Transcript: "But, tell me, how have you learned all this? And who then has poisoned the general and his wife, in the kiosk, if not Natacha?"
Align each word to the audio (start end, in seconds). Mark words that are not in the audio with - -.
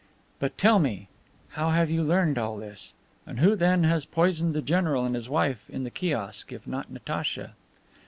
"But, 0.39 0.57
tell 0.57 0.79
me, 0.79 1.09
how 1.49 1.69
have 1.69 1.91
you 1.91 2.01
learned 2.01 2.39
all 2.39 2.57
this? 2.57 2.93
And 3.27 3.39
who 3.39 3.55
then 3.55 3.83
has 3.83 4.03
poisoned 4.03 4.55
the 4.55 4.61
general 4.63 5.05
and 5.05 5.13
his 5.13 5.29
wife, 5.29 5.69
in 5.69 5.83
the 5.83 5.91
kiosk, 5.91 6.51
if 6.51 6.65
not 6.65 6.89
Natacha?" 6.91 7.53